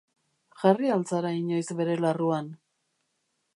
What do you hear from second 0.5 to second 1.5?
Jarri al zara